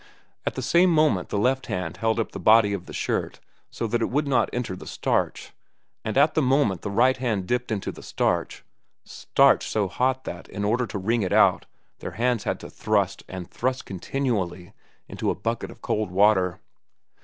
[0.47, 3.85] At the same moment the left hand held up the body of the shirt so
[3.85, 5.51] that it would not enter the starch,
[6.03, 10.49] and at the same moment the right hand dipped into the starch—starch so hot that,
[10.49, 11.67] in order to wring it out,
[11.99, 14.73] their hands had to thrust, and thrust continually,
[15.07, 16.59] into a bucket of cold water.